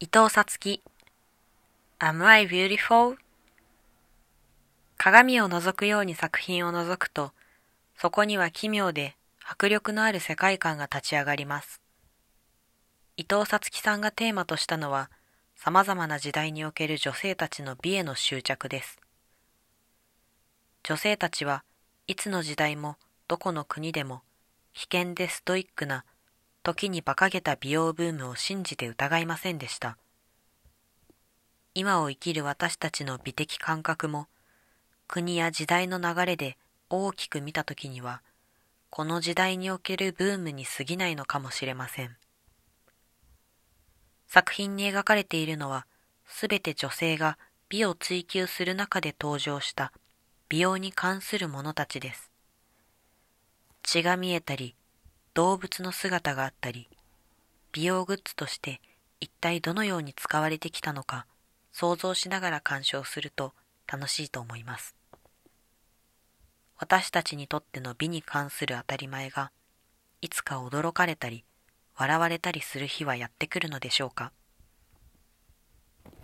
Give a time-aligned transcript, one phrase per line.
[0.00, 0.82] 伊藤さつき
[2.00, 3.16] Am I beautiful?
[4.98, 7.30] 鏡を覗くように作品を覗くと、
[7.96, 11.80] そこには奇妙で迫力のある世界観が立ち上がります。
[13.16, 15.10] 伊藤さつきさんがテーマとしたのは、
[15.54, 18.98] 様々な時代における女性たちの美への執着です。
[20.82, 21.62] 女性たちは
[22.08, 22.96] いつの時代も
[23.28, 24.22] どこの国でも
[24.72, 26.04] 危険でストイックな
[26.64, 29.98] 時に馬鹿げた美容ブームを信じて疑いませんでした。
[31.74, 34.28] 今を生きる私たちの美的感覚も
[35.06, 36.56] 国や時代の流れで
[36.88, 38.22] 大きく見たときには
[38.88, 42.16] この時代におけるブームに過ぎないのかもしれません。
[44.26, 45.86] 作品に描かれているのは
[46.26, 47.36] すべて女性が
[47.68, 49.92] 美を追求する中で登場した
[50.48, 52.30] 美容に関するものたちです。
[53.82, 54.74] 血が見えたり、
[55.34, 56.88] 動物の姿があったり、
[57.72, 58.80] 美容グッズとして
[59.18, 61.26] 一体どのように使われてきたのか
[61.72, 63.52] 想像しながら鑑賞すると
[63.90, 64.94] 楽しいと思います。
[66.78, 69.50] 私たちにとっての美に関する当たり前が、
[70.20, 71.44] いつか驚かれたり、
[71.96, 74.30] 笑われたりする日はやってくるのでしょうか？